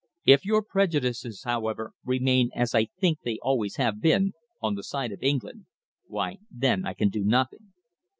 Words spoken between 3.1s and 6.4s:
they always have been, on the side of England, why